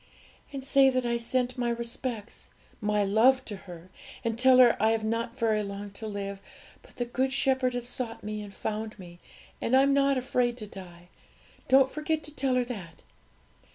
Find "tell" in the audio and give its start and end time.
4.35-4.57, 12.35-12.55